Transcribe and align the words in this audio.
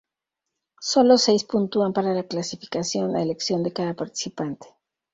Solo 0.91 1.19
seis 1.19 1.43
puntúan 1.43 1.93
para 1.93 2.15
la 2.15 2.23
clasificación, 2.23 3.15
a 3.15 3.21
elección 3.21 3.61
de 3.61 3.71
cada 3.71 3.93
participante. 3.93 4.65